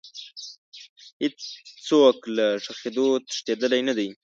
[1.21, 1.37] هیڅ
[1.87, 4.07] څوک له ښخېدو تښتېدلی نه دی.